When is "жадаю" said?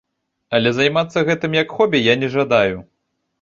2.37-2.77